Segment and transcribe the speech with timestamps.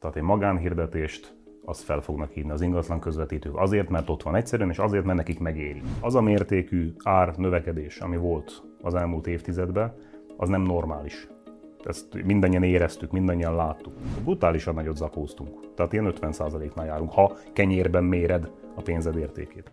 [0.00, 4.70] Tehát egy magánhirdetést azt fel fognak hívni az ingatlan közvetítők azért, mert ott van egyszerűen,
[4.70, 5.82] és azért, mert nekik megéri.
[6.00, 9.94] Az a mértékű ár növekedés, ami volt az elmúlt évtizedben,
[10.36, 11.28] az nem normális.
[11.84, 13.92] Ezt mindannyian éreztük, mindannyian láttuk.
[14.24, 15.74] Brutálisan nagyot zapóztunk.
[15.74, 19.72] Tehát ilyen 50%-nál járunk, ha kenyérben méred a pénzed értékét.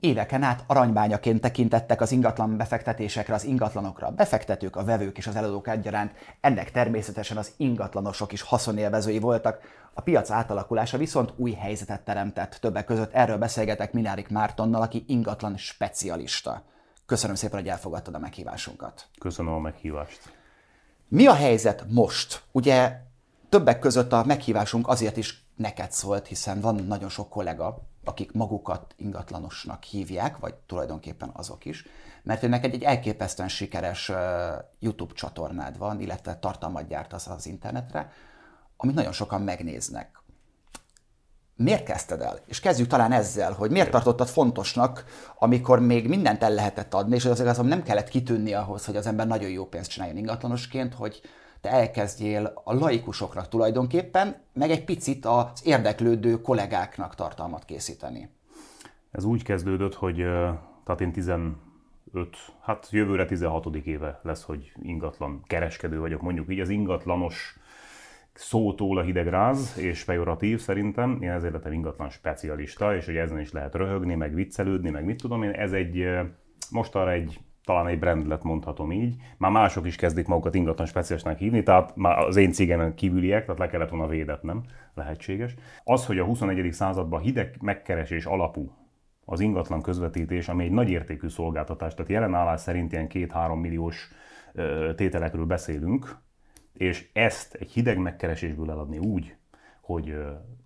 [0.00, 4.06] Éveken át aranybányaként tekintettek az ingatlan befektetésekre, az ingatlanokra.
[4.06, 9.58] A befektetők, a vevők és az eladók egyaránt, ennek természetesen az ingatlanosok is haszonélvezői voltak.
[9.94, 12.58] A piac átalakulása viszont új helyzetet teremtett.
[12.60, 16.62] Többek között erről beszélgetek Minárik Mártonnal, aki ingatlan specialista.
[17.06, 19.08] Köszönöm szépen, hogy elfogadtad a meghívásunkat.
[19.18, 20.20] Köszönöm a meghívást.
[21.08, 22.42] Mi a helyzet most?
[22.52, 22.96] Ugye
[23.48, 28.94] többek között a meghívásunk azért is neked szólt, hiszen van nagyon sok kollega, akik magukat
[28.96, 31.86] ingatlanosnak hívják, vagy tulajdonképpen azok is,
[32.22, 34.12] mert neked egy elképesztően sikeres
[34.78, 38.12] YouTube csatornád van, illetve tartalmat gyártasz az internetre,
[38.76, 40.22] amit nagyon sokan megnéznek.
[41.56, 42.38] Miért kezdted el?
[42.46, 45.04] És kezdjük talán ezzel, hogy miért tartottad fontosnak,
[45.38, 49.06] amikor még mindent el lehetett adni, és az igazán nem kellett kitűnni ahhoz, hogy az
[49.06, 51.20] ember nagyon jó pénzt csináljon ingatlanosként, hogy
[51.60, 58.30] te elkezdjél a laikusoknak tulajdonképpen, meg egy picit az érdeklődő kollégáknak tartalmat készíteni.
[59.10, 60.16] Ez úgy kezdődött, hogy
[60.84, 61.54] tehát én 15,
[62.60, 63.76] hát jövőre 16.
[63.76, 67.58] éve lesz, hogy ingatlan kereskedő vagyok, mondjuk így az ingatlanos
[68.32, 71.18] szótól a hidegráz és pejoratív szerintem.
[71.22, 75.20] Én ezért lettem ingatlan specialista, és hogy ezen is lehet röhögni, meg viccelődni, meg mit
[75.20, 75.50] tudom én.
[75.50, 76.08] Ez egy,
[76.70, 79.16] most egy talán egy brandlet mondhatom így.
[79.38, 83.60] Már mások is kezdik magukat ingatlan speciálisnak hívni, tehát már az én cégemen kívüliek, tehát
[83.60, 84.62] le kellett volna védet, nem
[84.94, 85.54] lehetséges.
[85.84, 86.72] Az, hogy a 21.
[86.72, 88.72] században hideg megkeresés alapú
[89.24, 94.08] az ingatlan közvetítés, ami egy nagy értékű szolgáltatás, tehát jelen állás szerint ilyen 2-3 milliós
[94.96, 96.16] tételekről beszélünk,
[96.72, 99.36] és ezt egy hideg megkeresésből eladni úgy,
[99.80, 100.14] hogy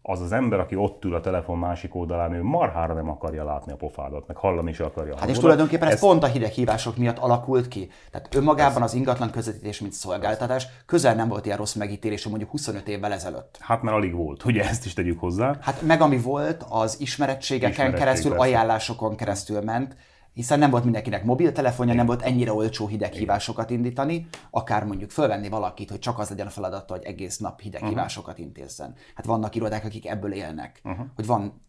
[0.07, 3.73] az az ember, aki ott ül a telefon másik oldalán, ő marhára nem akarja látni
[3.73, 5.19] a pofádat, meg hallani is akarja.
[5.19, 7.91] Hát és tulajdonképpen ez, ez pont a hideghívások miatt alakult ki.
[8.11, 8.89] Tehát önmagában ez...
[8.89, 13.59] az ingatlan közvetítés, mint szolgáltatás, közel nem volt ilyen rossz megítélésű mondjuk 25 évvel ezelőtt.
[13.61, 15.57] Hát mert alig volt, ugye ezt is tegyük hozzá.
[15.61, 18.47] Hát meg ami volt, az ismerettségeken Ismerettség keresztül, persze.
[18.47, 19.97] ajánlásokon keresztül ment,
[20.35, 25.91] hiszen nem volt mindenkinek mobiltelefonja, nem volt ennyire olcsó hideghívásokat indítani, akár mondjuk fölvenni valakit,
[25.91, 28.47] hogy csak az legyen a feladata, hogy egész nap hideghívásokat uh-huh.
[28.47, 28.95] intézzen.
[29.15, 31.07] Hát vannak irodák, akik ebből élnek, uh-huh.
[31.15, 31.63] hogy van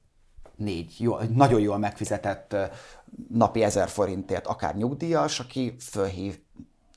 [0.56, 2.56] négy jó, nagyon jól megfizetett
[3.30, 6.40] napi ezer forintért akár nyugdíjas, aki fölhív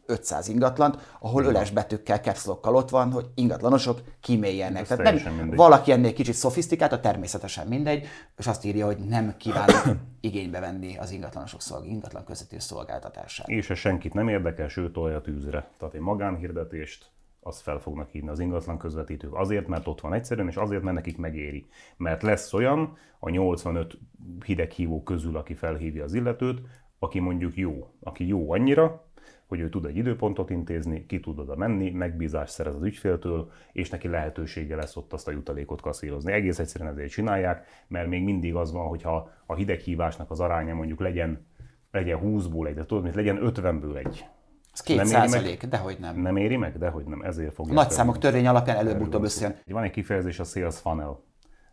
[0.08, 1.54] 500 ingatlant, ahol Igen.
[1.54, 4.86] öles betűkkel, capslokkal ott van, hogy ingatlanosok kiméljenek.
[4.86, 5.56] Tehát nem, mindegy.
[5.56, 9.82] valaki ennél kicsit szofisztikált, a természetesen mindegy, és azt írja, hogy nem kívánok
[10.20, 13.48] igénybe venni az ingatlanosok szolg, ingatlan közvető szolgáltatását.
[13.48, 15.70] És ez senkit nem érdekel, sőt tolja tűzre.
[15.78, 17.10] Tehát egy magánhirdetést
[17.41, 19.34] azt fel fognak hívni az ingatlan közvetítők.
[19.34, 21.66] Azért, mert ott van egyszerűen, és azért, mert nekik megéri.
[21.97, 23.98] Mert lesz olyan a 85
[24.44, 26.60] hideghívó közül, aki felhívja az illetőt,
[26.98, 29.07] aki mondjuk jó, aki jó annyira,
[29.47, 33.91] hogy ő tud egy időpontot intézni, ki tud oda menni, megbízást szerez az ügyféltől, és
[33.91, 36.33] neki lehetősége lesz ott azt a jutalékot kaszírozni.
[36.33, 41.00] Egész egyszerűen ezért csinálják, mert még mindig az van, hogyha a hideghívásnak az aránya mondjuk
[41.00, 41.47] legyen,
[41.91, 44.27] legyen 20-ból egy, de tudod, mint legyen 50-ből egy.
[44.72, 46.21] Ez két nem százalék, meg, dehogy nem.
[46.21, 47.75] Nem éri meg, dehogy nem, ezért fogja.
[47.75, 49.56] Nagy számok törvény alapján előbb-utóbb összejön.
[49.66, 51.21] Van egy kifejezés a sales funnel,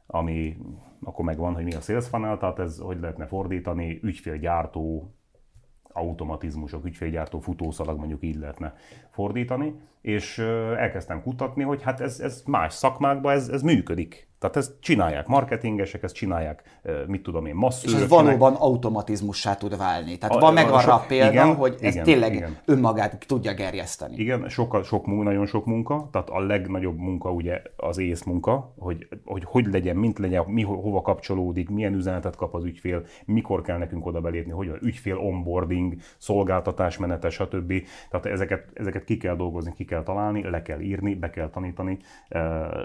[0.07, 0.57] ami
[1.01, 5.15] akkor megvan, hogy mi a sales funnel, tehát ez hogy lehetne fordítani, ügyfélgyártó,
[5.95, 8.73] automatizmusok, ügyfélgyártó futószalag mondjuk így lehetne
[9.15, 10.37] fordítani, és
[10.77, 14.27] elkezdtem kutatni, hogy hát ez, ez más szakmákban ez, ez működik.
[14.39, 17.97] Tehát ezt csinálják marketingesek, ezt csinálják, mit tudom én, masszőrök.
[17.97, 20.17] És ez valóban automatizmussá tud válni.
[20.17, 22.57] Tehát a, van meg arra a példa, igen, hogy ez igen, tényleg igen.
[22.65, 24.15] önmagát tudja gerjeszteni.
[24.17, 29.07] Igen, sok, sok, nagyon sok munka, tehát a legnagyobb munka ugye az ész munka, hogy,
[29.25, 33.77] hogy hogy legyen, mint legyen, mi, hova kapcsolódik, milyen üzenetet kap az ügyfél, mikor kell
[33.77, 37.73] nekünk oda belépni, hogy az ügyfél onboarding, szolgáltatásmenete, stb.
[38.09, 41.97] Tehát ezeket, ezeket ki kell dolgozni, ki kell találni, le kell írni, be kell tanítani,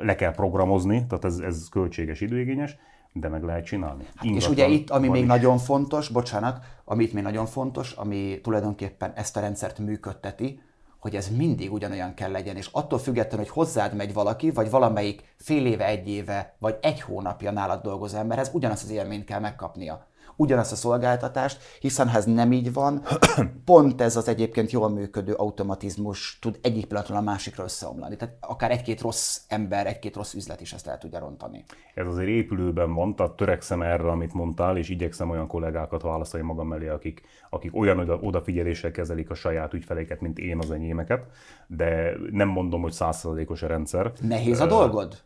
[0.03, 2.77] le kell programozni, tehát ez, ez költséges, időigényes,
[3.13, 4.05] de meg lehet csinálni.
[4.17, 5.29] Hát és ugye itt, ami még is.
[5.29, 10.61] nagyon fontos, bocsánat, ami itt még nagyon fontos, ami tulajdonképpen ezt a rendszert működteti,
[10.99, 15.35] hogy ez mindig ugyanolyan kell legyen, és attól függetlenül, hogy hozzád megy valaki, vagy valamelyik
[15.37, 20.07] fél éve, egy éve, vagy egy hónapja nálad dolgozó emberhez, ugyanazt az élményt kell megkapnia.
[20.37, 23.03] Ugyanazt a szolgáltatást, hiszen ha ez nem így van,
[23.65, 28.17] pont ez az egyébként jól működő automatizmus tud egyik pillanatról a másikra összeomlani.
[28.17, 31.65] Tehát akár egy-két rossz ember, egy-két rossz üzlet is ezt el tudja rontani.
[31.95, 36.69] Ez azért épülőben van, tehát törekszem erre, amit mondtál, és igyekszem olyan kollégákat választani magam
[36.69, 41.25] mellé, akik, akik olyan oda, odafigyeléssel kezelik a saját ügyfeleiket, mint én az enyémeket,
[41.67, 44.13] de nem mondom, hogy százszerzalékos a rendszer.
[44.21, 45.23] Nehéz a dolgod?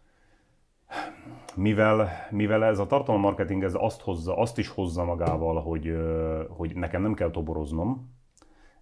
[1.54, 5.96] Mivel, mivel ez a tartalommarketing ez azt, hozza, azt is hozza magával, hogy,
[6.48, 8.12] hogy nekem nem kell toboroznom,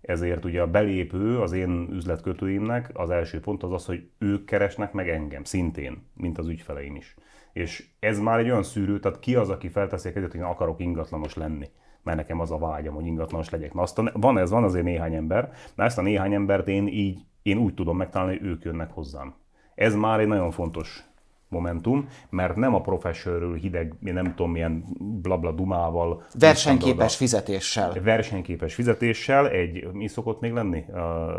[0.00, 4.93] ezért ugye a belépő az én üzletkötőimnek az első pont az az, hogy ők keresnek
[4.93, 7.14] meg engem szintén, mint az ügyfeleim is.
[7.52, 10.81] És ez már egy olyan szűrő, tehát ki az, aki felteszi a kezét, hogy akarok
[10.81, 11.69] ingatlanos lenni
[12.02, 13.75] mert nekem az a vágyam, hogy ingatlanos legyek.
[13.75, 16.87] Na, azt a, van ez, van azért néhány ember, de ezt a néhány embert én
[16.87, 19.34] így, én úgy tudom megtalálni, hogy ők jönnek hozzám.
[19.75, 21.05] Ez már egy nagyon fontos
[21.52, 26.22] Momentum, mert nem a professionről hideg, nem tudom milyen blabla dumával.
[26.38, 27.93] Versenyképes fizetéssel.
[28.02, 30.84] Versenyképes fizetéssel, egy, mi szokott még lenni?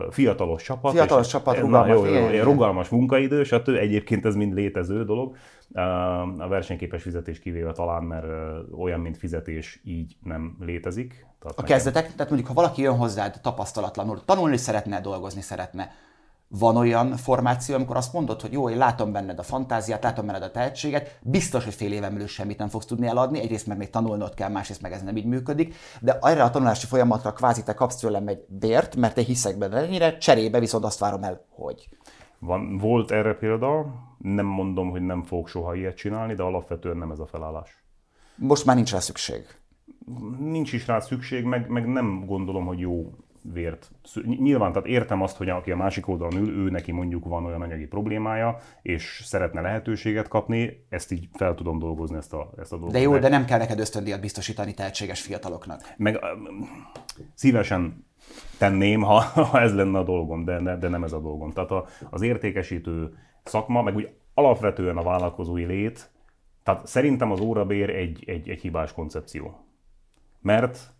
[0.09, 0.91] Fiatalos csapat.
[0.91, 3.75] Fiatalos csapat, rugalmas, na, jó, jó, rugalmas munkaidő, stb.
[3.75, 5.35] Egyébként ez mind létező dolog.
[6.37, 8.25] A versenyképes fizetés kivéve talán, mert
[8.77, 11.09] olyan, mint fizetés így nem létezik.
[11.09, 11.75] Tehát a nekem...
[11.75, 15.91] kezdetek, tehát mondjuk ha valaki jön hozzád tapasztalatlanul, tanulni szeretne, dolgozni szeretne,
[16.59, 20.43] van olyan formáció, amikor azt mondod, hogy jó, én látom benned a fantáziát, látom benned
[20.43, 23.89] a tehetséget, biztos, hogy fél éven belül semmit nem fogsz tudni eladni, egyrészt meg még
[23.89, 27.73] tanulnod kell, másrészt meg ez nem így működik, de erre a tanulási folyamatra kvázi te
[27.73, 31.89] kapsz tőlem egy bért, mert te hiszek benne ennyire, cserébe viszont azt várom el, hogy.
[32.39, 33.85] Van, volt erre példa,
[34.17, 37.83] nem mondom, hogy nem fogok soha ilyet csinálni, de alapvetően nem ez a felállás.
[38.35, 39.45] Most már nincs rá szükség.
[40.39, 43.11] Nincs is rá szükség, meg, meg nem gondolom, hogy jó
[43.43, 43.91] vért.
[44.25, 47.61] Nyilván, tehát értem azt, hogy aki a másik oldalon ül, ő neki mondjuk van olyan
[47.61, 52.75] anyagi problémája, és szeretne lehetőséget kapni, ezt így fel tudom dolgozni, ezt a, ezt a
[52.75, 52.93] dolgot.
[52.93, 55.93] De jó, de nem kell neked ösztöndíjat biztosítani tehetséges fiataloknak.
[55.97, 56.19] Meg
[57.33, 58.05] szívesen
[58.57, 59.19] tenném, ha,
[59.51, 61.51] ha ez lenne a dolgom, de, de nem ez a dolgom.
[61.51, 66.11] Tehát a, az értékesítő szakma, meg úgy alapvetően a vállalkozói lét,
[66.63, 69.65] tehát szerintem az órabér egy, egy, egy hibás koncepció.
[70.41, 70.93] Mert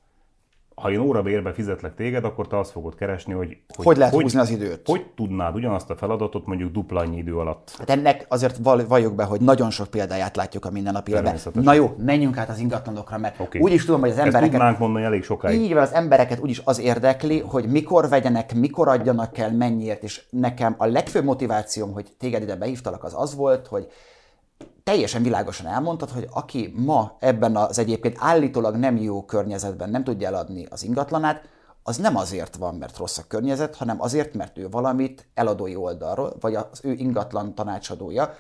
[0.76, 4.24] ha én órabérbe fizetlek téged, akkor te azt fogod keresni, hogy hogy, hogy lehet hogy,
[4.24, 4.88] húzni az időt.
[4.88, 7.76] Hogy tudnád ugyanazt a feladatot mondjuk dupla annyi idő alatt?
[7.78, 11.38] Hát ennek azért valljuk be, hogy nagyon sok példáját látjuk a mindennapi életben.
[11.54, 13.62] Na jó, menjünk át az ingatlanokra, mert okay.
[13.62, 14.44] úgy is tudom, hogy az embereket...
[14.44, 15.62] Ezt tudnánk mondani elég sokáig.
[15.62, 20.22] Így van, az embereket úgyis az érdekli, hogy mikor vegyenek, mikor adjanak el, mennyiért, és
[20.30, 23.88] nekem a legfőbb motivációm, hogy téged ide behívtalak, az az volt, hogy
[24.84, 30.28] teljesen világosan elmondtad, hogy aki ma ebben az egyébként állítólag nem jó környezetben nem tudja
[30.28, 31.42] eladni az ingatlanát,
[31.84, 36.34] az nem azért van, mert rossz a környezet, hanem azért, mert ő valamit eladói oldalról,
[36.40, 38.34] vagy az ő ingatlan tanácsadója,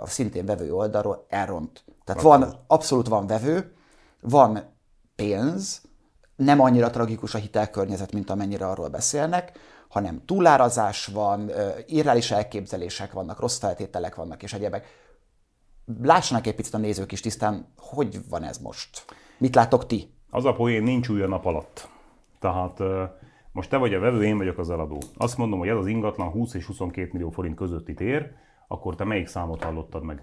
[0.00, 1.84] a szintén vevő oldalról elront.
[2.04, 3.74] Tehát van, abszolút van vevő,
[4.20, 4.62] van
[5.16, 5.80] pénz,
[6.36, 9.58] nem annyira tragikus a hitelkörnyezet, mint amennyire arról beszélnek,
[9.88, 11.50] hanem túlárazás van,
[11.86, 14.86] irreális elképzelések vannak, rossz feltételek vannak és egyebek
[16.02, 19.04] lássanak egy picit a nézők is tisztán, hogy van ez most?
[19.38, 20.10] Mit látok ti?
[20.30, 21.88] Az a poén nincs új a nap alatt.
[22.40, 22.78] Tehát
[23.52, 24.98] most te vagy a vevő, én vagyok az eladó.
[25.16, 28.30] Azt mondom, hogy ez az ingatlan 20 és 22 millió forint közötti tér,
[28.68, 30.22] akkor te melyik számot hallottad meg?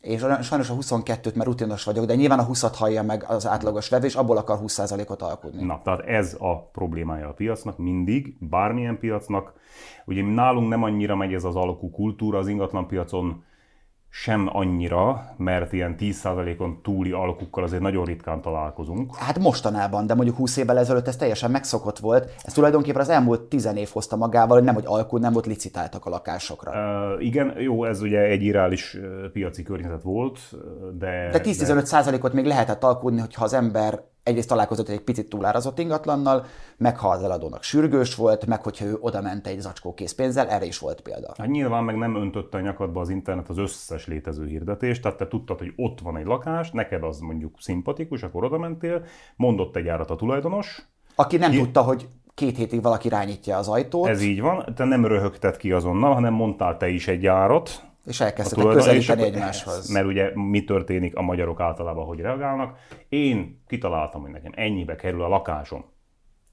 [0.00, 3.88] És sajnos a 22-t, mert rutinos vagyok, de nyilván a 20-at hallja meg az átlagos
[3.88, 5.64] vevő, és abból akar 20%-ot alkudni.
[5.64, 9.52] Na, tehát ez a problémája a piacnak, mindig, bármilyen piacnak.
[10.04, 13.44] Ugye nálunk nem annyira megy ez az alkú kultúra az ingatlan piacon,
[14.10, 19.16] sem annyira, mert ilyen 10%-on túli alkukkal azért nagyon ritkán találkozunk.
[19.16, 22.34] Hát mostanában, de mondjuk 20 évvel ezelőtt ez teljesen megszokott volt.
[22.42, 26.06] Ez tulajdonképpen az elmúlt 10 év hozta magával, hogy nem, hogy alkul, nem volt licitáltak
[26.06, 26.70] a lakásokra.
[26.70, 28.96] Uh, igen, jó, ez ugye egy irreális
[29.32, 30.38] piaci környezet volt,
[30.98, 31.28] de...
[31.30, 36.44] De 10-15%-ot még lehetett alkudni, hogyha az ember egyrészt találkozott egy picit túlárazott ingatlannal,
[36.76, 40.64] meg ha az eladónak sürgős volt, meg hogyha ő oda ment egy zacskó készpénzzel, erre
[40.64, 41.34] is volt példa.
[41.38, 45.28] Hát nyilván meg nem öntötte a nyakadba az internet az összes létező hirdetést, tehát te
[45.28, 49.04] tudtad, hogy ott van egy lakás, neked az mondjuk szimpatikus, akkor oda mentél,
[49.36, 50.82] mondott egy árat a tulajdonos.
[51.14, 51.58] Aki nem ki...
[51.58, 54.08] tudta, hogy két hétig valaki rányítja az ajtót.
[54.08, 58.20] Ez így van, te nem röhögted ki azonnal, hanem mondtál te is egy árat, és
[58.20, 59.88] elkezdtek közelíteni egymáshoz.
[59.88, 62.78] Mert ugye mi történik a magyarok általában, hogy reagálnak.
[63.08, 65.84] Én kitaláltam, hogy nekem ennyibe kerül a lakásom.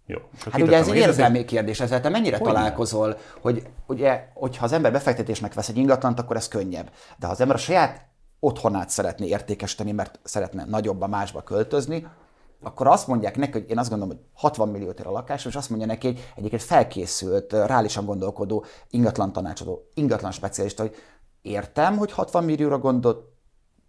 [0.06, 0.18] Jó.
[0.52, 3.18] Hát ugye ez egy érzelmi kérdés, ezzel te mennyire hogy találkozol, nem?
[3.42, 6.92] hogy ugye, hogyha az ember befektetésnek vesz egy ingatlant, akkor ez könnyebb.
[7.18, 8.06] De ha az ember a saját
[8.40, 12.08] otthonát szeretné értékesíteni, mert szeretne nagyobb a másba költözni,
[12.64, 15.56] akkor azt mondják neki, hogy én azt gondolom, hogy 60 milliót ér a lakás, és
[15.56, 20.96] azt mondja neki egy egyébként felkészült, reálisan gondolkodó ingatlan tanácsadó, ingatlan specialista, hogy
[21.42, 23.36] értem, hogy 60 millióra gondolt,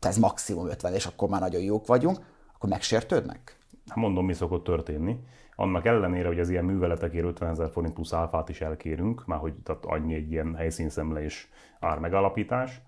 [0.01, 2.19] ez maximum 50, és akkor már nagyon jók vagyunk,
[2.55, 3.59] akkor megsértődnek?
[3.89, 5.19] Hát mondom, mi szokott történni.
[5.55, 9.55] Annak ellenére, hogy az ilyen műveletekért 50 ezer forint plusz áfát is elkérünk, már hogy
[9.55, 11.49] tehát annyi egy ilyen helyszínszemle és
[11.81, 12.81] ármegalapítás,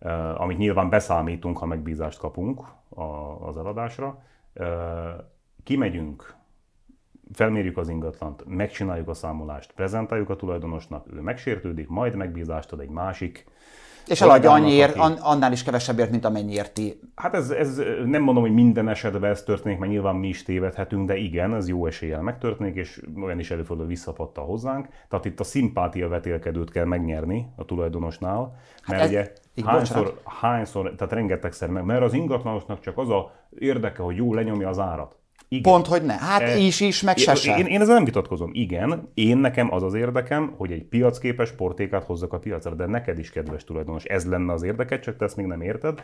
[0.00, 2.64] uh, amit nyilván beszámítunk, ha megbízást kapunk
[3.40, 4.22] az eladásra.
[4.54, 4.66] Uh,
[5.64, 6.34] kimegyünk,
[7.32, 12.88] felmérjük az ingatlant, megcsináljuk a számolást, prezentáljuk a tulajdonosnak, ő megsértődik, majd megbízást ad egy
[12.88, 13.46] másik
[14.06, 17.00] és eladja annyiért, annál is kevesebbért, mint amennyiért ti.
[17.14, 21.06] Hát ez, ez, nem mondom, hogy minden esetben ez történik, mert nyilván mi is tévedhetünk,
[21.06, 24.88] de igen, ez jó eséllyel megtörténik, és olyan is előfordul, visszapadta hozzánk.
[25.08, 29.10] Tehát itt a szimpátia vetélkedőt kell megnyerni a tulajdonosnál, mert hát ez...
[29.10, 29.32] ugye
[29.64, 34.68] hányszor, hányszor, tehát rengetegszer meg, mert az ingatlanosnak csak az a érdeke, hogy jó lenyomja
[34.68, 35.19] az árat.
[35.52, 35.72] Igen.
[35.72, 36.18] Pont, hogy ne.
[36.18, 38.50] Hát e, is is, meg se én, én, én ezzel nem vitatkozom.
[38.52, 43.18] Igen, én nekem az az érdekem, hogy egy piacképes portékát hozzak a piacra, de neked
[43.18, 46.02] is, kedves tulajdonos, ez lenne az érdeked, csak te ezt még nem érted.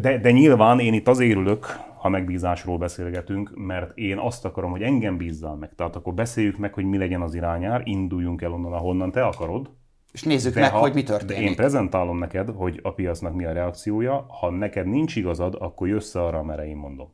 [0.00, 1.66] De, de nyilván én itt azért ülök,
[1.98, 5.74] ha megbízásról beszélgetünk, mert én azt akarom, hogy engem bízzál meg.
[5.76, 9.70] Tehát akkor beszéljük meg, hogy mi legyen az irányár, induljunk el onnan, ahonnan te akarod.
[10.12, 11.42] És nézzük de meg, ha, hogy mi történik.
[11.42, 14.26] De én prezentálom neked, hogy a piacnak mi a reakciója.
[14.40, 17.08] Ha neked nincs igazad, akkor jössz arra, amire én mondom.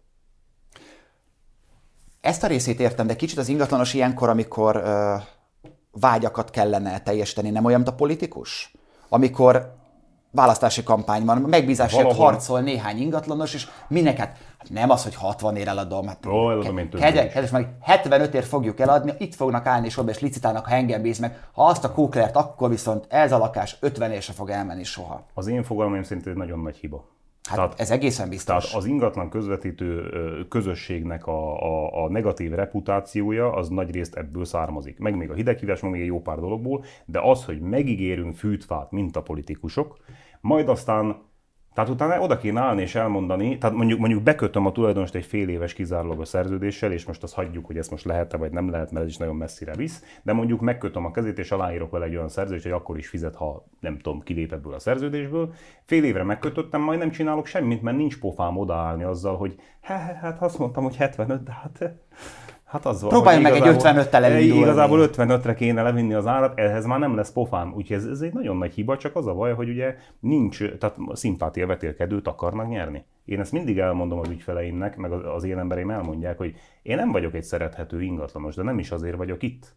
[2.21, 5.15] Ezt a részét értem, de kicsit az ingatlanos ilyenkor, amikor ö,
[5.93, 8.73] vágyakat kellene teljesíteni, nem olyan, mint a politikus?
[9.09, 9.79] Amikor
[10.31, 12.25] választási kampány van, megbízásért Valahol.
[12.25, 16.77] harcol néhány ingatlanos, és mineket, hát nem az, hogy 60 ér eladom, hát Ó, eladom
[16.77, 21.03] kedves, kedves, meg 75 ér fogjuk eladni, itt fognak állni és és licitálnak, ha engem
[21.03, 21.49] bíz meg.
[21.53, 25.27] Ha azt a kóklert, akkor viszont ez a lakás 50 ér se fog elmenni soha.
[25.35, 27.05] Az én fogalmaim szerint ez nagyon nagy hiba.
[27.51, 28.65] Hát tehát, ez egészen biztos.
[28.65, 30.11] Tehát az ingatlan közvetítő
[30.49, 34.99] közösségnek a, a, a negatív reputációja az nagy részt ebből származik.
[34.99, 38.91] Meg még a hideghívás, meg még egy jó pár dologból, de az, hogy megígérünk fűtfát,
[38.91, 39.97] mint a politikusok,
[40.41, 41.17] majd aztán
[41.81, 45.49] tehát utána oda kéne állni és elmondani, tehát mondjuk, mondjuk bekötöm a tulajdonost egy fél
[45.49, 49.05] éves kizárólagos szerződéssel, és most azt hagyjuk, hogy ezt most lehet-e vagy nem lehet, mert
[49.05, 52.29] ez is nagyon messzire visz, de mondjuk megkötöm a kezét, és aláírok vele egy olyan
[52.29, 55.53] szerződést, hogy akkor is fizet, ha nem tudom, kilép ebből a szerződésből.
[55.85, 60.59] Fél évre megkötöttem, majd nem csinálok semmit, mert nincs pofám odaállni azzal, hogy hát azt
[60.59, 61.95] mondtam, hogy 75, de hát
[62.71, 63.11] Hát az van.
[63.11, 64.63] Próbálj meg egy 55-tel elindulni.
[64.63, 67.73] Igazából 55-re kéne levinni az árat, ehhez már nem lesz pofám.
[67.75, 70.97] Úgyhogy ez, ez egy nagyon nagy hiba, csak az a baj, hogy ugye nincs, tehát
[71.13, 73.05] szimpátia vetélkedőt akarnak nyerni.
[73.25, 77.35] Én ezt mindig elmondom az ügyfeleimnek, meg az én embereim elmondják, hogy én nem vagyok
[77.35, 79.75] egy szerethető ingatlanos, de nem is azért vagyok itt.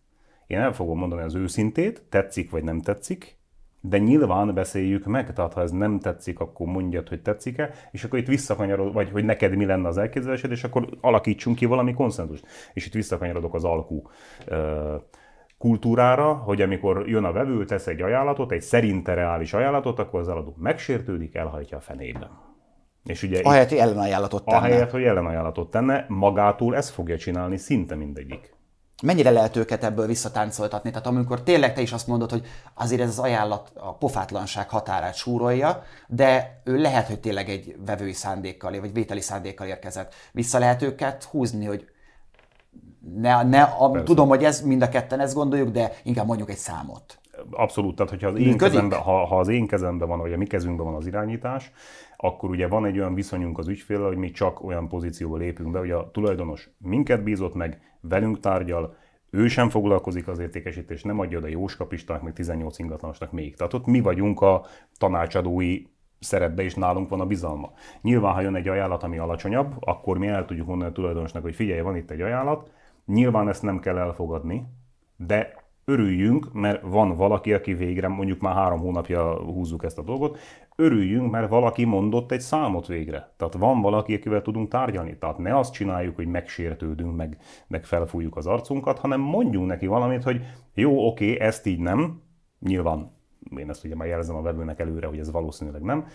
[0.47, 3.37] Én el fogom mondani az őszintét, tetszik vagy nem tetszik,
[3.85, 8.19] de nyilván beszéljük meg, tehát ha ez nem tetszik, akkor mondjad, hogy tetszik-e, és akkor
[8.19, 12.45] itt visszakanyarod, vagy hogy neked mi lenne az elképzelésed, és akkor alakítsunk ki valami konszenzust.
[12.73, 14.09] És itt visszakanyarodok az alkú
[15.57, 20.29] kultúrára, hogy amikor jön a vevő, tesz egy ajánlatot, egy szerinte reális ajánlatot, akkor az
[20.29, 22.29] eladó megsértődik, elhajtja a fenében.
[23.05, 24.57] És ugye ahelyett, hogy ellenajánlatot tenne.
[24.57, 28.52] Ahelyett, hogy ellenajánlatot tenne, magától ezt fogja csinálni szinte mindegyik
[29.03, 30.89] mennyire lehet őket ebből visszatáncoltatni?
[30.89, 35.15] Tehát amikor tényleg te is azt mondod, hogy azért ez az ajánlat a pofátlanság határát
[35.15, 40.13] súrolja, de ő lehet, hogy tényleg egy vevői szándékkal, vagy vételi szándékkal érkezett.
[40.31, 41.87] Vissza lehet őket húzni, hogy
[43.15, 46.57] ne, ne a, tudom, hogy ez mind a ketten ezt gondoljuk, de inkább mondjuk egy
[46.57, 47.17] számot.
[47.51, 50.45] Abszolút, tehát hogyha az én kezemben, ha, ha az én kezemben van, vagy a mi
[50.45, 51.71] kezünkben van az irányítás,
[52.17, 55.79] akkor ugye van egy olyan viszonyunk az ügyféllel, hogy mi csak olyan pozícióba lépünk be,
[55.79, 58.95] hogy a tulajdonos minket bízott meg, velünk tárgyal,
[59.29, 63.55] ő sem foglalkozik az értékesítés, nem adja oda Jóskapistának, meg 18 ingatlanosnak még.
[63.55, 64.65] Tehát ott mi vagyunk a
[64.97, 65.81] tanácsadói
[66.19, 67.71] szerepbe, és nálunk van a bizalma.
[68.01, 71.55] Nyilván, ha jön egy ajánlat, ami alacsonyabb, akkor mi el tudjuk mondani a tulajdonosnak, hogy
[71.55, 72.71] figyelj, van itt egy ajánlat,
[73.05, 74.65] nyilván ezt nem kell elfogadni,
[75.15, 80.37] de örüljünk, mert van valaki, aki végre, mondjuk már három hónapja húzzuk ezt a dolgot,
[80.75, 83.33] örüljünk, mert valaki mondott egy számot végre.
[83.37, 85.17] Tehát van valaki, akivel tudunk tárgyalni.
[85.17, 87.37] Tehát ne azt csináljuk, hogy megsértődünk, meg,
[87.67, 90.41] meg felfújjuk az arcunkat, hanem mondjunk neki valamit, hogy
[90.73, 92.21] jó, oké, ezt így nem,
[92.59, 93.11] nyilván
[93.57, 96.05] én ezt ugye már jelzem a vevőnek előre, hogy ez valószínűleg nem,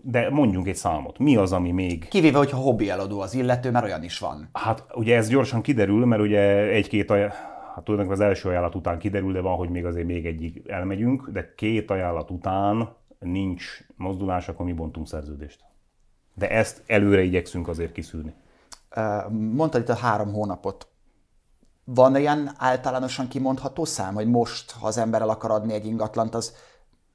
[0.00, 1.18] de mondjunk egy számot.
[1.18, 2.08] Mi az, ami még...
[2.08, 4.48] Kivéve, hogyha hobbi eladó az illető, mert olyan is van.
[4.52, 7.10] Hát ugye ez gyorsan kiderül, mert ugye egy-két
[7.74, 11.28] hát tulajdonképpen az első ajánlat után kiderül, de van, hogy még azért még egyik elmegyünk,
[11.28, 12.88] de két ajánlat után
[13.18, 13.64] nincs
[13.96, 15.60] mozdulás, akkor mi bontunk szerződést.
[16.34, 18.34] De ezt előre igyekszünk azért kiszűrni.
[19.30, 20.88] Mondtad itt a három hónapot.
[21.84, 26.34] Van olyan általánosan kimondható szám, hogy most, ha az ember el akar adni egy ingatlant,
[26.34, 26.54] az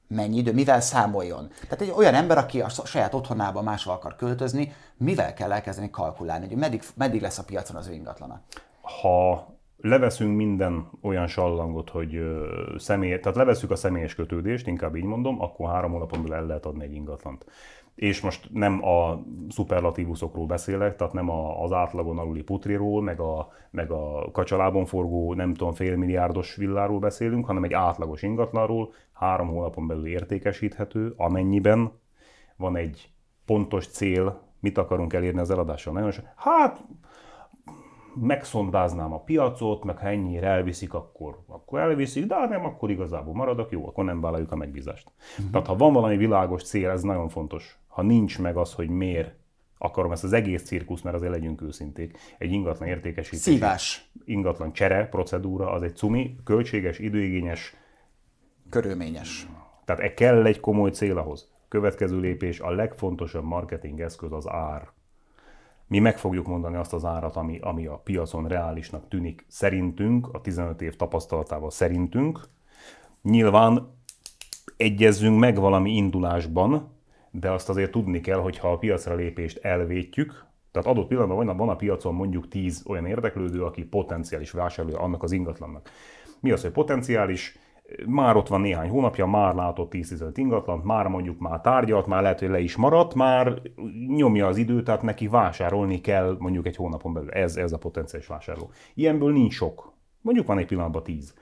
[0.08, 1.48] mennyi idő, mivel számoljon?
[1.62, 6.46] Tehát egy olyan ember, aki a saját otthonában máshol akar költözni, mivel kell elkezdeni kalkulálni,
[6.46, 8.40] hogy meddig, meddig lesz a piacon az ő ingatlana?
[8.80, 9.46] Ha
[9.80, 12.20] leveszünk minden olyan sallangot, hogy
[12.76, 16.66] személy, tehát leveszünk a személyes kötődést, inkább így mondom, akkor három hónapon belül el lehet
[16.66, 17.46] adni egy ingatlant.
[17.94, 23.90] És most nem a szuperlatívuszokról beszélek, tehát nem az átlagon aluli putriról, meg a, meg
[23.90, 30.06] a kacsalában forgó, nem tudom, félmilliárdos villáról beszélünk, hanem egy átlagos ingatlanról, három hónapon belül
[30.06, 31.92] értékesíthető, amennyiben
[32.56, 33.10] van egy
[33.46, 35.92] pontos cél, mit akarunk elérni az eladással.
[35.92, 36.84] Nagyon sok, hát
[38.20, 43.34] megszondáznám a piacot, meg ha ennyire elviszik, akkor, akkor elviszik, de ha nem, akkor igazából
[43.34, 45.10] maradok, jó, akkor nem vállaljuk a megbízást.
[45.38, 45.50] Uh-huh.
[45.50, 47.78] Tehát ha van valami világos cél, ez nagyon fontos.
[47.88, 49.34] Ha nincs meg az, hogy miért
[49.78, 53.40] akarom ezt az egész cirkusz, mert azért legyünk őszinték, egy ingatlan értékesítés.
[53.40, 54.10] Szívás.
[54.24, 57.74] Ingatlan csere procedúra, az egy cumi, költséges, időigényes.
[58.70, 59.46] Körülményes.
[59.84, 61.50] Tehát e kell egy komoly cél ahhoz.
[61.68, 64.88] Következő lépés, a legfontosabb marketing eszköz az ár
[65.90, 70.40] mi meg fogjuk mondani azt az árat, ami, ami a piacon reálisnak tűnik szerintünk, a
[70.40, 72.40] 15 év tapasztalatával szerintünk.
[73.22, 73.94] Nyilván
[74.76, 76.88] egyezzünk meg valami indulásban,
[77.30, 81.56] de azt azért tudni kell, hogy ha a piacra lépést elvétjük, tehát adott pillanatban van,
[81.56, 85.90] van a piacon mondjuk 10 olyan érdeklődő, aki potenciális vásárlója annak az ingatlannak.
[86.40, 87.58] Mi az, hogy potenciális?
[88.06, 92.38] Már ott van néhány hónapja, már látott 10-15 ingatlant, már mondjuk már tárgyalt, már lehet,
[92.38, 93.60] hogy le is maradt, már
[94.06, 97.30] nyomja az időt, tehát neki vásárolni kell mondjuk egy hónapon belül.
[97.30, 98.70] Ez, ez a potenciális vásárló.
[98.94, 99.92] Ilyenből nincs sok.
[100.20, 101.34] Mondjuk van egy pillanatban 10.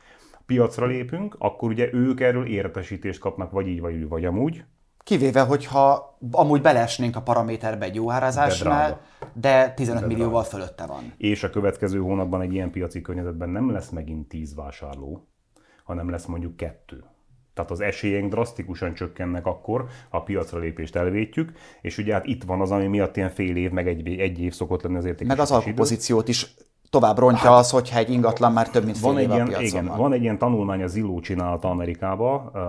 [0.46, 4.64] Piacra lépünk, akkor ugye ők erről értesítést kapnak, vagy így, vagy úgy, vagy amúgy.
[4.98, 9.00] Kivéve, hogyha amúgy beleesnénk a paraméterbe egy jó árazásnál,
[9.34, 10.56] de, de 15 de millióval drága.
[10.56, 11.12] fölötte van.
[11.16, 15.28] És a következő hónapban egy ilyen piaci környezetben nem lesz megint 10 vásárló,
[15.88, 17.04] hanem lesz mondjuk kettő.
[17.54, 22.44] Tehát az esélyünk drasztikusan csökkennek akkor, ha a piacra lépést elvétjük, és ugye hát itt
[22.44, 25.28] van az, ami miatt ilyen fél év, meg egy, egy év szokott lenni az értékes.
[25.28, 26.54] Meg az alkupozíciót is
[26.90, 29.60] tovább rontja hát, az, hogyha egy ingatlan már több mint fél van egy ilyen, a
[29.60, 29.98] igen, van.
[29.98, 32.60] van egy ilyen tanulmány, a Zillow csinálta Amerikába, uh,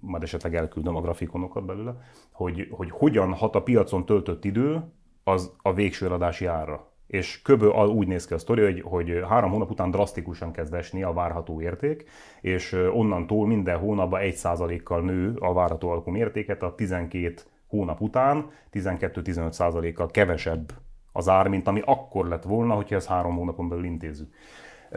[0.00, 1.94] majd esetleg elküldöm a grafikonokat belőle,
[2.32, 4.82] hogy, hogy hogyan hat a piacon töltött idő
[5.24, 7.62] az a végső eladási árra és kb.
[7.74, 11.60] úgy néz ki a sztori, hogy, hogy három hónap után drasztikusan kezd esni a várható
[11.60, 12.04] érték,
[12.40, 17.34] és onnantól minden hónapban 1%-kal nő a várható alkum értéke, a 12
[17.66, 20.72] hónap után 12-15%-kal kevesebb
[21.12, 24.34] az ár, mint ami akkor lett volna, hogyha ezt három hónapon belül intézzük.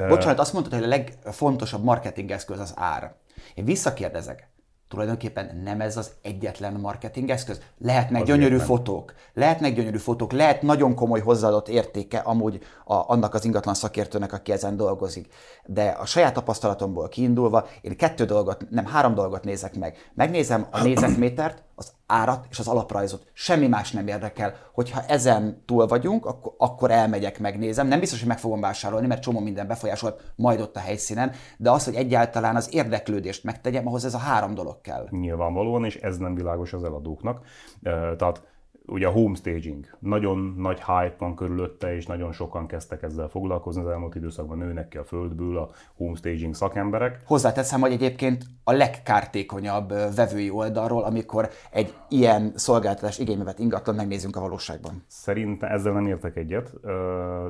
[0.08, 3.13] Bocsánat, azt mondtad, hogy a legfontosabb marketing eszköz az ár.
[3.55, 4.48] Én visszakérdezek,
[4.93, 7.60] tulajdonképpen nem ez az egyetlen marketing eszköz.
[7.77, 8.65] Lehetnek Azért gyönyörű nem.
[8.65, 14.34] fotók, lehetnek gyönyörű fotók, lehet nagyon komoly hozzáadott értéke amúgy a, annak az ingatlan szakértőnek,
[14.34, 15.34] aki ezen dolgozik.
[15.65, 19.97] De a saját tapasztalatomból kiindulva, én kettő dolgot, nem három dolgot nézek meg.
[20.13, 23.25] Megnézem a négyzetmétert, az árat és az alaprajzot.
[23.33, 24.55] Semmi más nem érdekel.
[24.73, 27.88] Hogyha ezen túl vagyunk, akkor, akkor elmegyek, megnézem.
[27.88, 31.71] Nem biztos, hogy meg fogom vásárolni, mert csomó minden befolyásolt majd ott a helyszínen, de
[31.71, 35.07] az, hogy egyáltalán az érdeklődést megtegyem, ahhoz ez a három dolog kell.
[35.09, 37.45] Nyilvánvalóan, és ez nem világos az eladóknak.
[38.17, 38.41] Tehát
[38.86, 43.88] ugye a homestaging, nagyon nagy hype van körülötte, és nagyon sokan kezdtek ezzel foglalkozni az
[43.88, 47.22] elmúlt időszakban, nőnek ki a földből a homestaging szakemberek.
[47.26, 54.39] Hozzáteszem, hogy egyébként a legkártékonyabb vevői oldalról, amikor egy ilyen szolgáltatás igénybe ingatlan megnézünk a
[54.39, 55.04] valóságban.
[55.08, 56.74] Szerintem ezzel nem értek egyet.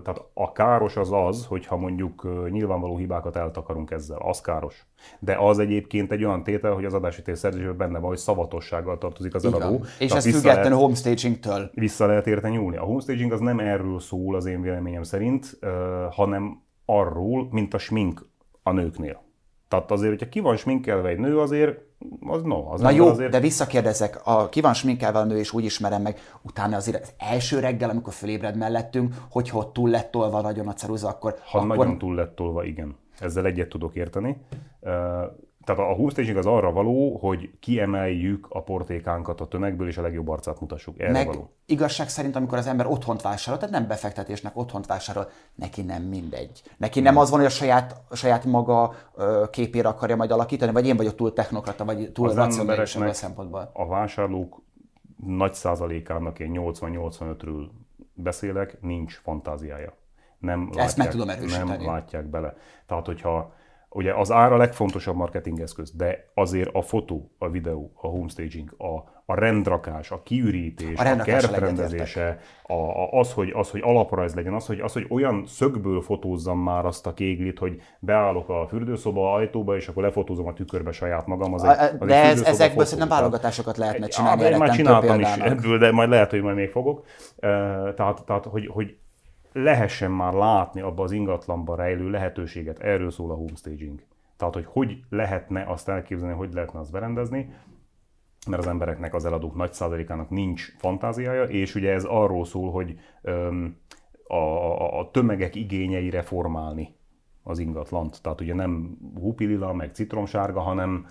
[0.03, 4.17] Tehát a káros az az, hogyha mondjuk nyilvánvaló hibákat eltakarunk ezzel.
[4.17, 4.85] Az káros.
[5.19, 9.35] De az egyébként egy olyan tétel, hogy az adásítés szerződésben benne van, hogy szavatossággal tartozik
[9.35, 9.83] az eladó.
[9.99, 10.77] És ez függetlenül
[11.23, 11.71] homestaging-től.
[11.73, 12.77] Vissza lehet érte nyúlni.
[12.77, 15.59] A homestaging az nem erről szól az én véleményem szerint,
[16.11, 18.29] hanem arról, mint a smink
[18.63, 19.21] a nőknél.
[19.67, 21.79] Tehát azért, hogyha ki van sminkelve egy nő, azért
[22.21, 22.71] az no.
[22.71, 23.31] Az Na jó, azért...
[23.31, 27.13] de visszakérdezek, a ki van sminkelve a nő, és úgy ismerem meg, utána azért az
[27.17, 31.35] első reggel, amikor fölébred mellettünk, hogyha ott túl lett tolva nagyon a ceruza, akkor...
[31.45, 31.77] Ha akkor...
[31.77, 32.95] nagyon túl lett tolva, igen.
[33.19, 34.37] Ezzel egyet tudok érteni.
[35.63, 40.27] Tehát a homestaging az arra való, hogy kiemeljük a portékánkat a tömegből, és a legjobb
[40.27, 40.99] arcát mutassuk.
[40.99, 41.49] Erre Meg való.
[41.65, 46.61] igazság szerint, amikor az ember otthont vásárol, tehát nem befektetésnek otthont vásárol, neki nem mindegy.
[46.77, 48.95] Neki nem az van, hogy a saját, a saját maga
[49.51, 53.69] képére akarja majd alakítani, vagy én vagyok túl technokrata, vagy túl racionális a szempontból.
[53.73, 54.61] A vásárlók
[55.25, 57.67] nagy százalékának, én 80-85-ről
[58.13, 59.93] beszélek, nincs fantáziája
[60.43, 61.69] nem Ezt látják, meg tudom erősíteni.
[61.69, 62.55] Nem látják bele.
[62.85, 63.53] Tehát, hogyha
[63.93, 69.11] ugye az ár a legfontosabb marketingeszköz, de azért a fotó, a videó, a homestaging, a,
[69.25, 74.53] a rendrakás, a kiürítés, a, a kertrendezése, a, a, az, hogy, az, hogy alaprajz legyen,
[74.53, 79.33] az hogy, az, hogy olyan szögből fotózzam már azt a kéglit, hogy beállok a fürdőszoba
[79.33, 81.53] ajtóba, és akkor lefotózom a tükörbe saját magam.
[81.53, 84.43] Az egy, az de ez, ezekből szerintem válogatásokat lehetne csinálni.
[84.43, 87.05] Én már csináltam is ebből, de majd lehet, hogy majd még fogok.
[87.95, 88.95] Tehát, tehát hogy, hogy
[89.53, 92.79] lehessen már látni abba az ingatlanban rejlő lehetőséget.
[92.79, 94.03] Erről szól a homestaging.
[94.37, 97.53] Tehát, hogy hogy lehetne azt elképzelni, hogy lehetne azt berendezni,
[98.47, 102.99] mert az embereknek, az eladók nagy százalékának nincs fantáziája, és ugye ez arról szól, hogy
[103.21, 103.77] öm,
[104.27, 106.95] a, a, a tömegek igényeire formálni
[107.43, 108.21] az ingatlant.
[108.21, 111.05] Tehát ugye nem hupilila, meg citromsárga, hanem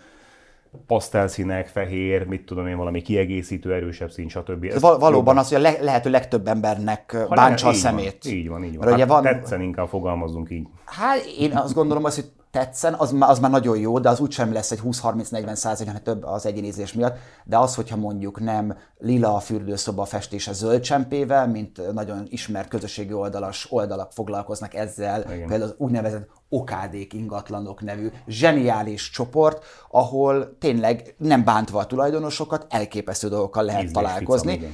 [0.86, 4.64] pasztelszínek, fehér, mit tudom én, valami kiegészítő, erősebb szín, stb.
[4.64, 8.24] Ez val- valóban az, hogy a le- lehető legtöbb embernek ha bántsa a szemét.
[8.24, 8.86] Van, így van, így van.
[8.86, 9.22] Mert hát van...
[9.22, 10.66] Tetszen inkább fogalmazunk így.
[10.84, 14.70] Hát én azt gondolom, hogy tetszen, az, az már nagyon jó, de az úgysem lesz
[14.70, 17.16] egy 20-30-40 százalék, hanem több az egyénézés miatt.
[17.44, 23.12] De az, hogyha mondjuk nem lila a fürdőszoba festése zöld csempével, mint nagyon ismert közösségi
[23.12, 25.48] oldalas oldalak foglalkoznak ezzel, Igen.
[25.48, 33.28] például az úgynevezett okádék ingatlanok nevű zseniális csoport, ahol tényleg nem bántva a tulajdonosokat, elképesztő
[33.28, 34.58] dolgokkal lehet Ízlés találkozni.
[34.58, 34.72] Fica,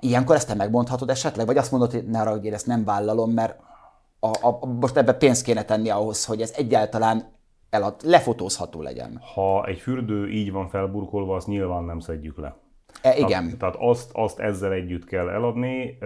[0.00, 2.84] Ilyenkor ezt te megmondhatod esetleg, vagy azt mondod, hogy ne arra, hogy én ezt nem
[2.84, 3.60] vállalom, mert
[4.20, 7.32] a, a, most ebbe pénzt kéne tenni ahhoz, hogy ez egyáltalán
[7.70, 9.20] elad, lefotózható legyen.
[9.34, 12.56] Ha egy fürdő így van felburkolva, azt nyilván nem szedjük le.
[13.02, 13.44] E, igen.
[13.44, 15.98] Tehát, tehát azt, azt ezzel együtt kell eladni.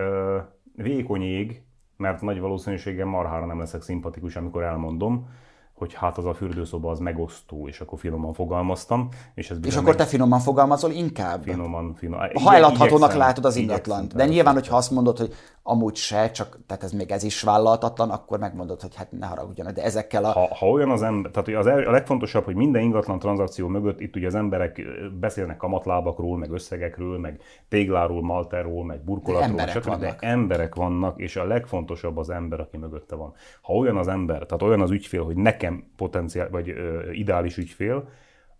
[0.74, 1.63] Vékony ég,
[1.96, 5.28] mert nagy valószínűséggel marhára nem leszek szimpatikus, amikor elmondom,
[5.74, 9.08] hogy hát az a fürdőszoba az megosztó, és akkor finoman fogalmaztam.
[9.34, 9.96] És, ez és akkor meg...
[9.96, 11.42] te finoman fogalmazol inkább?
[11.42, 12.30] Finoman, finoman.
[12.42, 14.14] Ha eladhatónak látod az ingatlant.
[14.14, 15.34] De nyilván, hogyha azt mondod, hogy
[15.66, 19.72] amúgy se, csak tehát ez még ez is vállalhatatlan, akkor megmondod, hogy hát ne haragudjanak,
[19.72, 20.28] de ezekkel a...
[20.28, 24.16] Ha, ha olyan az ember, tehát az a legfontosabb, hogy minden ingatlan tranzakció mögött itt
[24.16, 24.82] ugye az emberek
[25.20, 29.84] beszélnek kamatlábakról, meg összegekről, meg tégláról, malterról, meg burkolatról, emberek stb.
[29.84, 30.20] Vannak.
[30.20, 33.32] De emberek vannak, és a legfontosabb az ember, aki mögötte van.
[33.62, 35.63] Ha olyan az ember, tehát olyan az ügyfél, hogy nekem
[35.96, 38.08] potenciál, vagy ö, ideális ügyfél,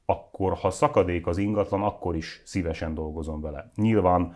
[0.06, 3.70] akkor ha szakadék az ingatlan, akkor is szívesen dolgozom vele.
[3.74, 4.34] Nyilván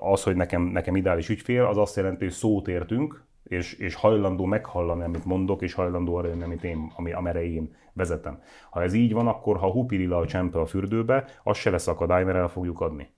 [0.00, 4.44] az, hogy nekem, nekem ideális ügyfél, az azt jelenti, hogy szót értünk, és, és hajlandó
[4.44, 8.42] meghallani, amit mondok, és hajlandó arra jönni, amit én, ami, amire én vezetem.
[8.70, 12.24] Ha ez így van, akkor ha hupilila a csempe a fürdőbe, az se lesz akadály,
[12.24, 13.10] mert el fogjuk adni.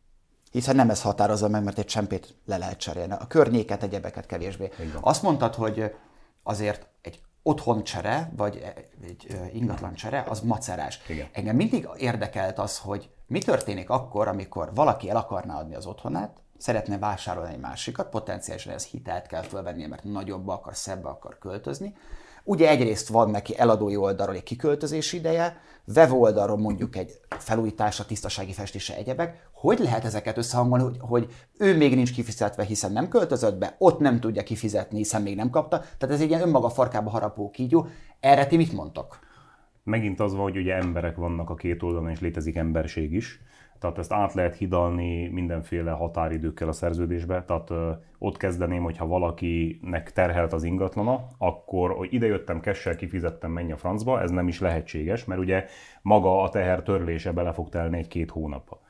[0.51, 3.13] Hiszen nem ez határozza meg, mert egy csempét le lehet cserélni.
[3.13, 4.71] A környéket, egyebeket kevésbé.
[5.01, 5.95] Azt mondtad, hogy
[6.43, 8.72] azért egy otthoncsere, vagy
[9.03, 11.00] egy ingatlan csere, az macerás.
[11.09, 11.29] Igen.
[11.33, 16.40] Engem mindig érdekelt az, hogy mi történik akkor, amikor valaki el akarná adni az otthonát,
[16.59, 21.94] szeretne vásárolni egy másikat, potenciálisan ez hitelt kell fölvennie, mert nagyobbba akar, szebbe akar költözni,
[22.44, 28.53] Ugye egyrészt van neki eladói oldalról egy kiköltözési ideje, vevő oldalról mondjuk egy felújítása, tisztasági
[28.53, 29.48] festése, egyebek.
[29.53, 33.98] Hogy lehet ezeket összehangolni, hogy, hogy ő még nincs kifizetve, hiszen nem költözött be, ott
[33.98, 35.79] nem tudja kifizetni, hiszen még nem kapta.
[35.79, 37.87] Tehát ez egy ilyen önmaga farkába harapó kígyó.
[38.20, 39.18] Erre ti mit mondtok?
[39.85, 43.40] Megint az van, hogy ugye emberek vannak a két oldalon, és létezik emberség is.
[43.81, 47.45] Tehát ezt át lehet hidalni mindenféle határidőkkel a szerződésbe.
[47.45, 53.73] Tehát ö, ott kezdeném, hogyha valakinek terhelt az ingatlana, akkor, hogy idejöttem, kessel kifizettem, menj
[53.73, 55.64] a francba, ez nem is lehetséges, mert ugye
[56.03, 58.81] maga a teher törlése bele fog telni egy-két hónapba.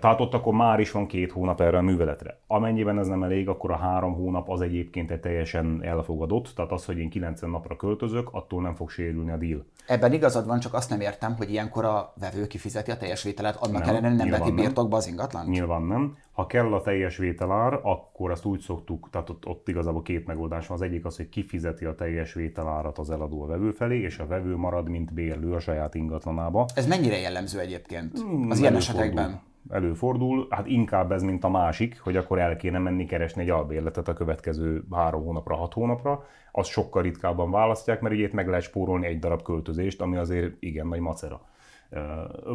[0.00, 2.38] Tehát ott akkor már is van két hónap erre a műveletre.
[2.46, 6.84] Amennyiben ez nem elég, akkor a három hónap az egyébként egy teljesen elfogadott, tehát az,
[6.84, 9.64] hogy én 90 napra költözök, attól nem fog sérülni a deal.
[9.86, 13.56] Ebben igazad van, csak azt nem értem, hogy ilyenkor a vevő kifizeti a teljes vételet,
[13.56, 15.46] annak nem, ellenére nem veti birtokba az ingatlan.
[15.46, 16.16] Nyilván nem.
[16.34, 20.66] Ha kell a teljes vételár, akkor azt úgy szoktuk, tehát ott, ott igazából két megoldás
[20.66, 20.76] van.
[20.76, 24.26] Az egyik az, hogy kifizeti a teljes vételárat az eladó a vevő felé, és a
[24.26, 26.66] vevő marad, mint bérlő a saját ingatlanába.
[26.74, 29.40] Ez mennyire jellemző egyébként hmm, az ilyen esetekben?
[29.70, 34.08] előfordul, hát inkább ez, mint a másik, hogy akkor el kéne menni keresni egy albérletet
[34.08, 38.62] a következő három hónapra, hat hónapra, azt sokkal ritkábban választják, mert ugye itt meg lehet
[38.62, 41.40] spórolni egy darab költözést, ami azért igen nagy macera.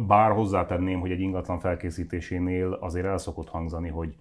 [0.06, 4.16] Bár hozzátenném, hogy egy ingatlan felkészítésénél azért el szokott hangzani, hogy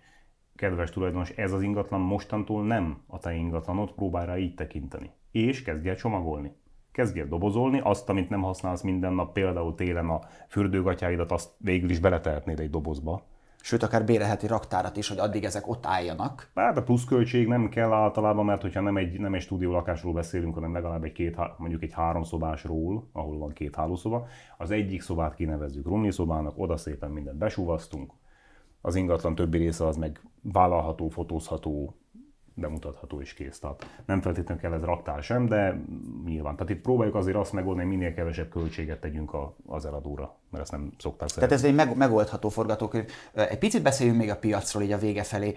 [0.56, 5.12] kedves tulajdonos, ez az ingatlan mostantól nem a te ingatlanod, próbálj rá így tekinteni.
[5.32, 6.52] És kezdj el csomagolni
[7.00, 12.00] kezdjél dobozolni, azt, amit nem használsz minden nap, például télen a fürdőgatyáidat, azt végül is
[12.00, 13.26] beletehetnéd egy dobozba.
[13.62, 16.52] Sőt, akár bérelheti raktárat is, hogy addig ezek ott álljanak.
[16.56, 20.54] Hát a pluszköltség nem kell általában, mert hogyha nem egy, nem egy stúdió lakásról beszélünk,
[20.54, 25.86] hanem legalább egy két, mondjuk egy háromszobásról, ahol van két hálószoba, az egyik szobát kinevezzük
[25.86, 28.12] rumli szobának, oda szépen mindent besúvasztunk,
[28.82, 31.99] az ingatlan többi része az meg vállalható, fotózható,
[32.60, 33.60] bemutatható és kész.
[33.60, 35.82] Tehát nem feltétlenül kell ez raktár sem, de
[36.26, 36.56] nyilván.
[36.56, 40.64] Tehát itt próbáljuk azért azt megoldani, hogy minél kevesebb költséget tegyünk a, az eladóra, mert
[40.64, 41.58] ezt nem szokták szeretni.
[41.58, 43.12] Tehát ez egy megoldható forgatókönyv.
[43.34, 45.56] Egy picit beszéljünk még a piacról így a vége felé.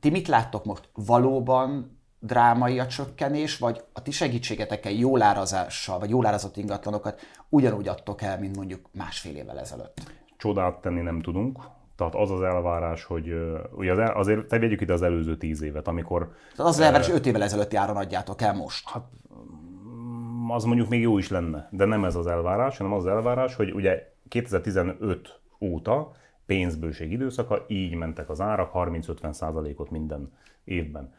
[0.00, 0.88] Ti mit láttok most?
[0.94, 7.88] Valóban drámai a csökkenés, vagy a ti segítségetekkel jól árazással, vagy jól árazott ingatlanokat ugyanúgy
[7.88, 10.00] adtok el, mint mondjuk másfél évvel ezelőtt?
[10.36, 11.58] Csodát tenni nem tudunk,
[11.98, 13.34] Tehát az az elvárás, hogy
[13.72, 16.22] ugye az, azért tegyük ide az előző tíz évet, amikor...
[16.28, 18.88] Tehát az az elvárás, hogy öt évvel ezelőtti áron adjátok el most.
[18.88, 19.02] Hát
[19.34, 23.10] mm, az mondjuk még jó is lenne, de nem ez az elvárás, hanem az, az
[23.10, 26.12] elvárás, hogy ugye 2015 óta
[26.46, 30.32] pénzbőség időszaka, így mentek az árak 30-50 százalékot minden
[30.64, 31.14] évben.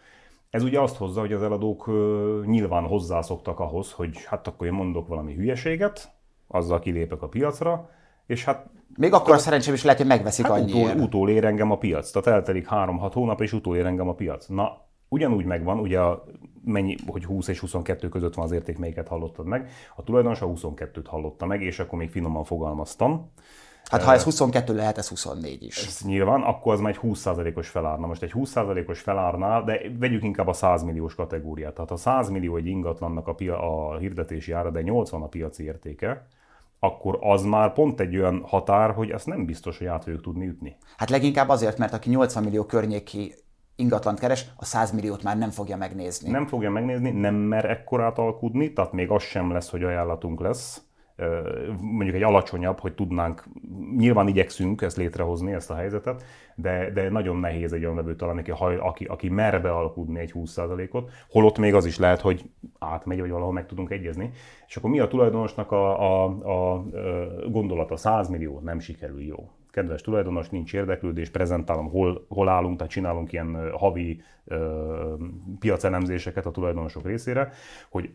[0.49, 1.87] Ez ugye azt hozza, hogy az eladók
[2.45, 6.11] nyilván hozzászoktak ahhoz, hogy hát akkor én mondok valami hülyeséget,
[6.47, 7.89] azzal kilépek a piacra,
[8.25, 8.77] és hát...
[8.97, 11.77] Még akkor a szerencsém is lehet, hogy megveszik hát annyi utól, utól ér engem a
[11.77, 12.11] piac.
[12.11, 14.47] Tehát eltelik 3-6 hónap, és utól ér engem a piac.
[14.47, 16.23] Na, ugyanúgy megvan, ugye a,
[16.63, 19.69] mennyi, hogy 20 és 22 között van az érték, melyiket hallottad meg.
[19.95, 23.31] A tulajdonos a 22-t hallotta meg, és akkor még finoman fogalmaztam.
[23.89, 25.85] Hát ha ez 22 lehet, ez 24 is.
[25.85, 27.99] Ez nyilván, akkor az már egy 20%-os felár.
[27.99, 31.73] Na most egy 20%-os felárnál, de vegyük inkább a 100 milliós kategóriát.
[31.73, 35.63] Tehát a 100 millió egy ingatlannak a, pia, a hirdetési ára, de 80 a piaci
[35.63, 36.27] értéke,
[36.79, 40.47] akkor az már pont egy olyan határ, hogy ezt nem biztos, hogy át fogjuk tudni
[40.47, 40.75] ütni.
[40.97, 43.33] Hát leginkább azért, mert aki 80 millió környéki
[43.75, 46.29] ingatlant keres, a 100 milliót már nem fogja megnézni.
[46.29, 50.83] Nem fogja megnézni, nem mer ekkorát alkudni, tehát még az sem lesz, hogy ajánlatunk lesz
[51.81, 53.43] mondjuk egy alacsonyabb, hogy tudnánk,
[53.97, 56.23] nyilván igyekszünk ezt létrehozni, ezt a helyzetet,
[56.55, 61.11] de, de nagyon nehéz egy olyan vevőt találni, aki, aki, aki mer bealkudni egy 20%-ot,
[61.29, 62.49] holott még az is lehet, hogy
[62.89, 64.31] átmegy, vagy valahol meg tudunk egyezni.
[64.67, 66.83] És akkor mi a tulajdonosnak a, a, a, a
[67.49, 67.97] gondolata?
[67.97, 73.31] 100 millió nem sikerül jó kedves tulajdonos, nincs érdeklődés, prezentálom, hol, hol állunk, tehát csinálunk
[73.31, 75.13] ilyen havi ö,
[75.59, 77.51] piacelemzéseket a tulajdonosok részére,
[77.89, 78.09] hogy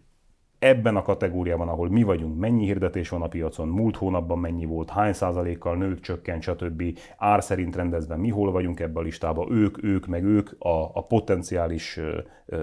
[0.64, 4.90] ebben a kategóriában, ahol mi vagyunk, mennyi hirdetés van a piacon, múlt hónapban mennyi volt,
[4.90, 6.82] hány százalékkal nőtt, csökkent, stb.
[7.16, 11.06] ár szerint rendezve, mi hol vagyunk ebben a listában, ők, ők, meg ők, a, a
[11.06, 12.00] potenciális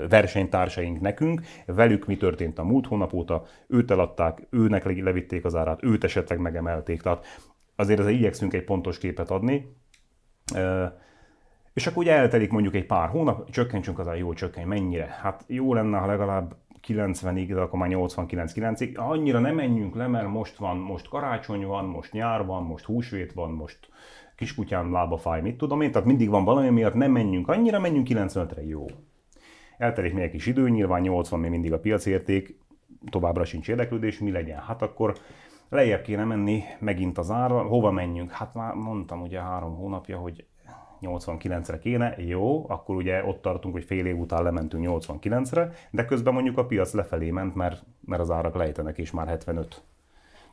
[0.09, 5.83] versenytársaink nekünk, velük mi történt a múlt hónap óta, őt eladták, őnek levitték az árát,
[5.83, 7.25] őt esetleg megemelték, tehát
[7.75, 9.75] azért ezzel igyekszünk egy pontos képet adni.
[11.73, 15.17] És akkor ugye eltelik mondjuk egy pár hónap, csökkentsünk az jó csökkenj, mennyire?
[15.21, 16.55] Hát jó lenne, ha legalább
[16.87, 18.97] 90-ig, de akkor már 89-9-ig.
[18.97, 23.33] Annyira nem menjünk le, mert most van, most karácsony van, most nyár van, most húsvét
[23.33, 23.79] van, most
[24.35, 28.07] kiskutyám lába fáj, mit tudom én, tehát mindig van valami miatt, nem menjünk annyira, menjünk
[28.09, 28.85] 95-re, jó.
[29.77, 32.59] Eltelik még egy kis idő, nyilván 80 még mindig a piacérték,
[33.09, 34.59] továbbra sincs érdeklődés, mi legyen?
[34.59, 35.17] Hát akkor
[35.69, 38.31] lejjebb kéne menni megint az ára, hova menjünk?
[38.31, 40.45] Hát már mondtam ugye három hónapja, hogy
[41.01, 46.33] 89-re kéne, jó, akkor ugye ott tartunk, hogy fél év után lementünk 89-re, de közben
[46.33, 49.83] mondjuk a piac lefelé ment, mert, mert az árak lejtenek, és már 75.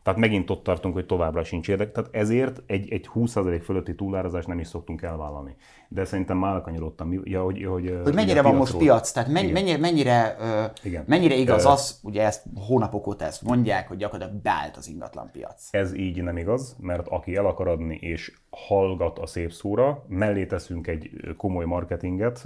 [0.09, 1.93] Tehát megint ott tartunk, hogy továbbra sincs érdek.
[1.93, 5.57] Tehát ezért egy, egy 20% fölötti túlárazást nem is szoktunk elvállalni.
[5.89, 7.21] De szerintem már elkanyarodtam.
[7.25, 9.11] Ja, hogy, hogy, hogy mennyire van most piac?
[9.11, 10.37] Tehát mennyire, mennyire, mennyire,
[10.83, 11.05] Igen.
[11.07, 15.69] mennyire igaz az, ugye ezt hónapok óta ezt mondják, hogy gyakorlatilag beállt az ingatlan piac.
[15.71, 20.47] Ez így nem igaz, mert aki el akar adni és hallgat a szép szóra, mellé
[20.47, 22.45] teszünk egy komoly marketinget,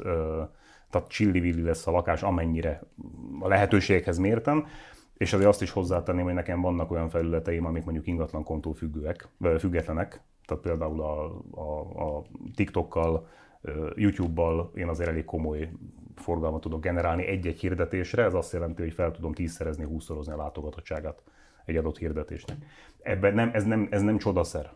[0.90, 2.80] tehát csillivilli lesz a lakás, amennyire
[3.40, 4.66] a lehetőséghez mértem,
[5.16, 9.28] és azért azt is hozzátenném, hogy nekem vannak olyan felületeim, amik mondjuk ingatlan kontó függőek,
[9.58, 12.22] függetlenek, tehát például a, a, a
[12.54, 13.26] TikTokkal,
[13.94, 15.68] YouTube-bal én azért elég komoly
[16.16, 21.22] forgalmat tudok generálni egy-egy hirdetésre, ez azt jelenti, hogy fel tudom tízszerezni, húszszorozni a látogatottságát
[21.64, 22.56] egy adott hirdetésnek.
[23.02, 24.72] Ebben nem, ez, nem, ez nem csodaszer.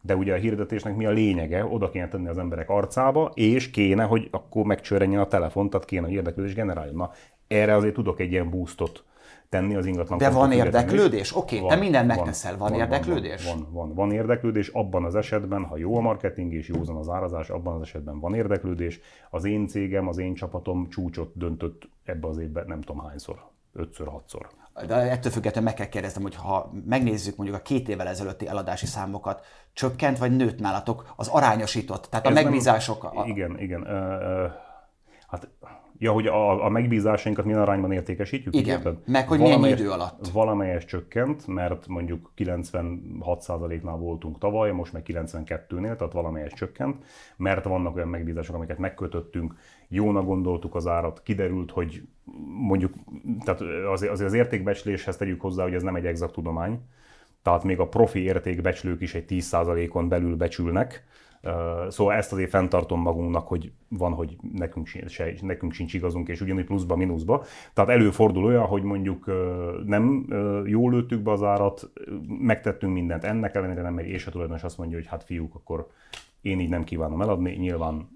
[0.00, 1.64] De ugye a hirdetésnek mi a lényege?
[1.64, 6.06] Oda kéne tenni az emberek arcába, és kéne, hogy akkor megcsörrenjen a telefon, tehát kéne,
[6.06, 6.94] hogy érdeklődés generáljon.
[6.94, 7.10] Na,
[7.46, 9.04] erre azért tudok egy ilyen boostot
[9.48, 10.18] tenni az ingatlan.
[10.18, 11.36] De van érdeklődés?
[11.36, 13.44] Oké, okay, te mindent megteszel, van, van érdeklődés?
[13.44, 14.68] Van, van, van, van érdeklődés.
[14.68, 18.34] Abban az esetben, ha jó a marketing és józan az árazás, abban az esetben van
[18.34, 19.00] érdeklődés.
[19.30, 23.38] Az én cégem, az én csapatom csúcsot döntött ebbe az évben nem tudom hányszor,
[23.72, 24.48] ötször, hatszor.
[24.86, 28.86] De ettől függetlenül meg kell kérdeznem, hogy ha megnézzük mondjuk a két évvel ezelőtti eladási
[28.86, 33.02] számokat, csökkent vagy nőtt nálatok az arányosított, tehát Ez a megbízások?
[33.02, 33.26] Nem, a...
[33.26, 33.80] Igen, igen.
[33.80, 34.50] Uh, uh,
[35.26, 35.48] hát
[35.98, 38.54] Ja, hogy a, a megbízásainkat milyen arányban értékesítjük?
[38.54, 38.96] Igen, érted?
[39.06, 40.28] meg hogy milyen idő alatt.
[40.32, 47.04] Valamelyes csökkent, mert mondjuk 96%-nál voltunk tavaly, most meg 92-nél, tehát valamelyes csökkent,
[47.36, 49.54] mert vannak olyan megbízások, amiket megkötöttünk,
[49.88, 52.02] jónak gondoltuk az árat, kiderült, hogy
[52.58, 52.94] mondjuk,
[53.44, 53.60] tehát
[53.92, 56.80] azért, azért az értékbecsléshez tegyük hozzá, hogy ez nem egy exakt tudomány,
[57.42, 61.04] tehát még a profi értékbecslők is egy 10%-on belül becsülnek,
[61.88, 66.64] Szóval ezt azért fenntartom magunknak, hogy van, hogy nekünk, se, nekünk sincs igazunk, és ugyanúgy
[66.64, 67.44] pluszba, mínuszba.
[67.72, 69.30] Tehát előfordul olyan, hogy mondjuk
[69.86, 70.26] nem
[70.66, 71.90] jól lőttük be az árat,
[72.38, 75.86] megtettünk mindent, ennek ellenére nem megy, és a tulajdonos azt mondja, hogy hát fiúk, akkor
[76.40, 78.08] én így nem kívánom eladni, nyilván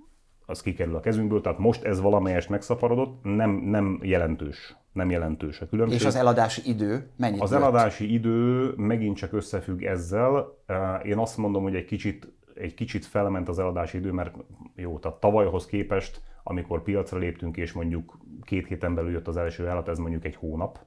[0.46, 5.68] az kikerül a kezünkből, tehát most ez valamelyest megszaporodott, nem, nem jelentős nem jelentős a
[5.68, 5.98] különbség.
[5.98, 7.62] És az eladási idő mennyit Az volt?
[7.62, 10.56] eladási idő megint csak összefügg ezzel.
[11.04, 14.34] Én azt mondom, hogy egy kicsit egy kicsit felment az eladási idő, mert
[14.74, 19.68] jó, tehát tavalyhoz képest, amikor piacra léptünk, és mondjuk két héten belül jött az első
[19.68, 20.78] állat, ez mondjuk egy hónap,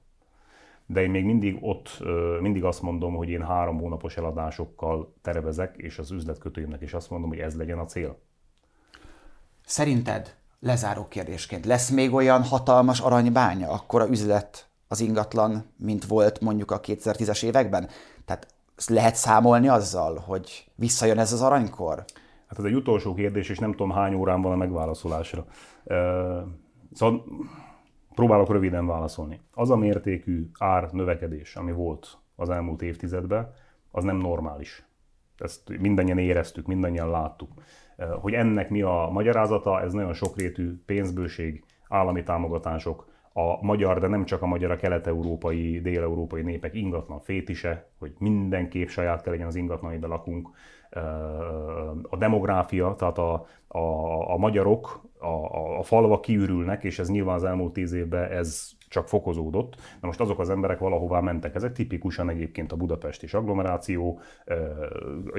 [0.86, 2.04] de én még mindig ott,
[2.42, 7.30] mindig azt mondom, hogy én három hónapos eladásokkal tervezek, és az üzletkötőimnek is azt mondom,
[7.30, 8.18] hogy ez legyen a cél.
[9.66, 16.40] Szerinted, lezáró kérdésként, lesz még olyan hatalmas aranybánya, akkor a üzlet az ingatlan, mint volt
[16.40, 17.90] mondjuk a 2010-es években?
[18.26, 18.48] Tehát
[18.90, 22.06] lehet számolni azzal, hogy visszajön ez az aranykor?
[22.48, 25.46] Hát ez egy utolsó kérdés, és nem tudom hány órán van a megválaszolásra.
[26.94, 27.24] Szóval
[28.16, 29.42] próbálok röviden válaszolni.
[29.54, 33.54] Az a mértékű ár növekedés, ami volt az elmúlt évtizedben,
[33.92, 34.86] az nem normális.
[35.38, 37.52] Ezt mindannyian éreztük, mindannyian láttuk.
[38.22, 44.26] Hogy ennek mi a magyarázata, ez nagyon sokrétű pénzbőség, állami támogatások, a magyar, de nem
[44.26, 49.56] csak a magyar, a kelet-európai, dél-európai népek ingatlan fétise, hogy mindenképp saját kell legyen az
[49.56, 50.50] ingatlan, amiben lakunk.
[52.10, 53.80] A demográfia, tehát a, a,
[54.34, 58.72] a magyarok, a, a, a falvak kiürülnek, és ez nyilván az elmúlt tíz évben ez
[58.92, 59.76] csak fokozódott.
[59.76, 61.56] Na most azok az emberek valahová mentek.
[61.56, 64.20] Ezek tipikusan egyébként a budapesti agglomeráció,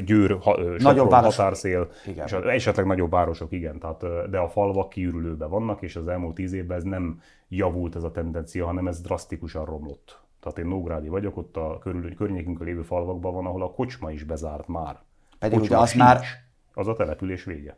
[0.04, 0.38] Győr,
[0.78, 1.36] nagyobb város.
[1.36, 2.26] határszél, igen.
[2.26, 3.78] és esetleg nagyobb városok, igen.
[3.78, 8.02] Tehát, de a falvak kiürülőben vannak, és az elmúlt tíz évben ez nem javult ez
[8.02, 10.20] a tendencia, hanem ez drasztikusan romlott.
[10.40, 14.24] Tehát én Nógrádi vagyok, ott a körül, környékünkön lévő falvakban van, ahol a kocsma is
[14.24, 15.00] bezárt már.
[15.38, 16.20] Pedig kocsma ugye az sincs, már...
[16.74, 17.76] Az a település vége.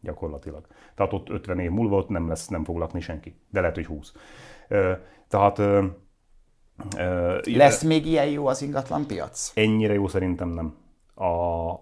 [0.00, 0.66] Gyakorlatilag.
[0.94, 3.34] Tehát ott 50 év múlva ott nem lesz, nem fog lakni senki.
[3.50, 4.12] De lehet, hogy 20.
[5.28, 5.58] Tehát
[7.44, 9.52] lesz még ilyen jó az ingatlan piac?
[9.54, 10.74] Ennyire jó szerintem nem.
[11.28, 11.74] A,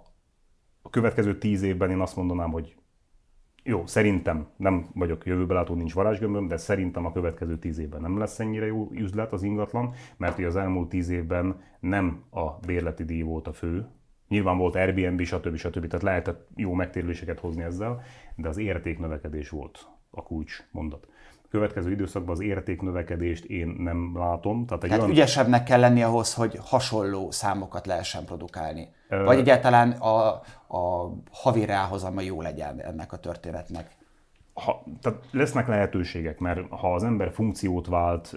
[0.94, 2.74] következő tíz évben én azt mondanám, hogy
[3.62, 8.40] jó, szerintem, nem vagyok jövőbelátó, nincs varázsgömböm, de szerintem a következő tíz évben nem lesz
[8.40, 13.46] ennyire jó üzlet az ingatlan, mert az elmúlt tíz évben nem a bérleti díj volt
[13.46, 13.88] a fő,
[14.28, 15.56] Nyilván volt Airbnb, stb.
[15.56, 15.86] stb.
[15.86, 18.02] Tehát lehetett jó megtérüléseket hozni ezzel,
[18.36, 21.08] de az értéknövekedés volt a kulcs mondat
[21.54, 24.66] következő időszakban az értéknövekedést én nem látom.
[24.66, 25.16] Tehát, egy Tehát olyan...
[25.16, 28.88] ügyesebbnek kell lenni ahhoz, hogy hasonló számokat lehessen produkálni.
[29.08, 29.24] Ö...
[29.24, 30.28] Vagy egyáltalán a,
[30.78, 33.90] a havi ráhozama jó legyen ennek a történetnek.
[34.54, 38.36] Ha, tehát lesznek lehetőségek, mert ha az ember funkciót vált,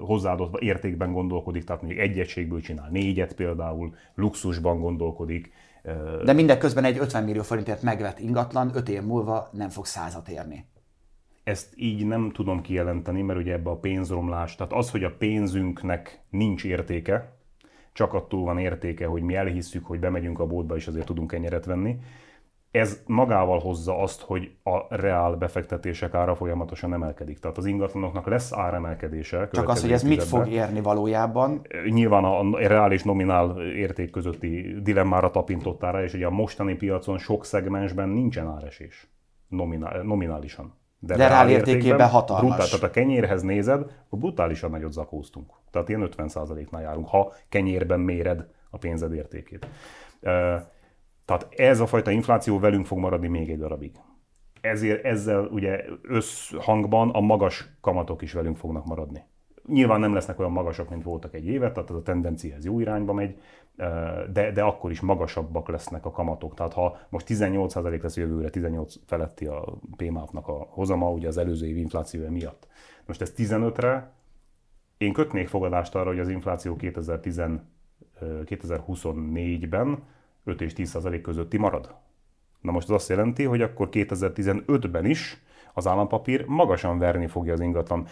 [0.00, 5.52] hozzáadott értékben gondolkodik, tehát mondjuk egy egységből csinál négyet például, luxusban gondolkodik.
[6.24, 10.66] De mindeközben egy 50 millió forintért megvett ingatlan 5 év múlva nem fog százat érni.
[11.46, 16.20] Ezt így nem tudom kijelenteni, mert ugye ebbe a pénzromlás, tehát az, hogy a pénzünknek
[16.30, 17.36] nincs értéke,
[17.92, 21.64] csak attól van értéke, hogy mi elhisszük, hogy bemegyünk a boltba és azért tudunk kenyeret
[21.64, 21.96] venni.
[22.70, 27.38] Ez magával hozza azt, hogy a reál befektetések ára folyamatosan emelkedik.
[27.38, 29.48] Tehát az ingatlanoknak lesz áremelkedése.
[29.52, 31.66] Csak az, hogy ez mit fog érni valójában?
[31.88, 37.18] Nyilván a reál és nominál érték közötti dilemmára tapintottál rá, és ugye a mostani piacon
[37.18, 39.06] sok szegmensben nincsen áresés
[39.48, 40.84] nominál, nominálisan.
[41.06, 42.46] De, de reál értékében hatalmas.
[42.46, 45.52] Brutál, tehát a kenyérhez nézed, akkor brutálisan nagyot zakóztunk.
[45.70, 49.66] Tehát ilyen 50%-nál járunk, ha kenyérben méred a pénzed értékét.
[51.24, 53.92] Tehát ez a fajta infláció velünk fog maradni még egy darabig.
[54.60, 59.24] Ezért ezzel ugye összhangban a magas kamatok is velünk fognak maradni.
[59.66, 62.80] Nyilván nem lesznek olyan magasak, mint voltak egy évet, tehát ez a tendencia ez jó
[62.80, 63.40] irányba megy,
[64.32, 66.54] de, de akkor is magasabbak lesznek a kamatok.
[66.54, 71.66] Tehát ha most 18% lesz jövőre, 18 feletti a PMAP-nak a hozama, ugye az előző
[71.66, 72.66] év inflációja miatt.
[73.06, 74.10] Most ez 15-re,
[74.98, 77.42] én kötnék fogadást arra, hogy az infláció 2010,
[78.20, 80.02] 2024-ben
[80.44, 81.94] 5 és 10 közötti marad.
[82.60, 85.42] Na most az azt jelenti, hogy akkor 2015-ben is
[85.74, 88.06] az állampapír magasan verni fogja az ingatlan.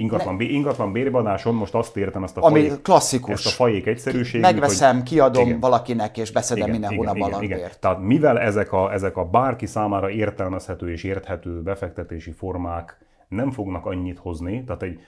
[0.00, 0.44] Ingatlan, ne.
[0.44, 3.32] ingatlan bérbadáson most azt értem, ezt a, Ami fajék, klasszikus.
[3.32, 4.40] ezt a fajék egyszerűségét.
[4.40, 7.70] Megveszem, hogy, kiadom igen, valakinek, és beszedem igen, minden hónapban igen, igen.
[7.80, 13.86] Tehát mivel ezek a, ezek a bárki számára értelmezhető és érthető befektetési formák nem fognak
[13.86, 15.00] annyit hozni, tehát egy,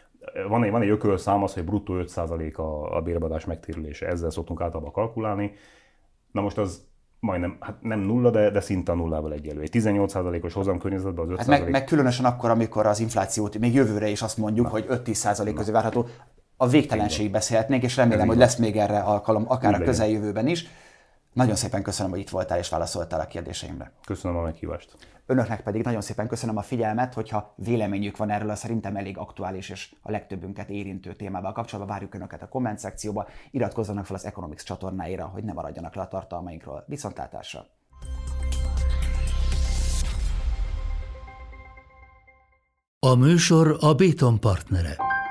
[0.48, 4.60] van egy, van egy ökölszám az, hogy bruttó 5% a, a bérbadás megtérülése, ezzel szoktunk
[4.60, 5.52] általában kalkulálni.
[6.32, 6.84] Na most az
[7.22, 9.60] majdnem, hát nem nulla, de, de szinte a nullával egyelő.
[9.60, 11.36] Egy 18%-os hozamkörnyezetben az 5%.
[11.38, 14.72] Hát meg, meg, különösen akkor, amikor az inflációt még jövőre is azt mondjuk, Na.
[14.72, 16.06] hogy 5-10% közé várható,
[16.56, 20.66] a végtelenség beszélhetnénk, és remélem, hogy lesz még erre alkalom, akár a közeljövőben is.
[21.32, 23.92] Nagyon szépen köszönöm, hogy itt voltál és válaszoltál a kérdéseimre.
[24.04, 24.96] Köszönöm a meghívást.
[25.26, 29.68] Önöknek pedig nagyon szépen köszönöm a figyelmet, hogyha véleményük van erről a szerintem elég aktuális
[29.68, 34.62] és a legtöbbünket érintő témával kapcsolatban, várjuk Önöket a komment szekcióba, iratkozzanak fel az Economics
[34.62, 36.84] csatornáira, hogy ne maradjanak le a tartalmainkról.
[36.86, 37.66] Viszontlátásra!
[42.98, 45.21] A műsor a Béton partnere.